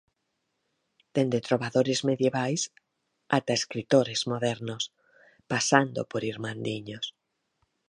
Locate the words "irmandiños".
6.33-7.05